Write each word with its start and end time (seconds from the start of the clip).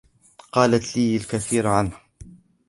قالت 0.51 0.97
لي 0.97 1.15
الكثير 1.15 1.67
عنك. 1.67 2.01